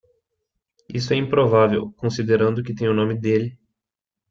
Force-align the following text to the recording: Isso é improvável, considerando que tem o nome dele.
Isso 0.89 1.13
é 1.13 1.15
improvável, 1.15 1.91
considerando 1.91 2.63
que 2.63 2.73
tem 2.73 2.89
o 2.89 2.93
nome 2.95 3.13
dele. 3.19 3.55